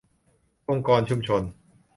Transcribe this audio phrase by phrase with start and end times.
[0.69, 1.41] องค์กรชุมชน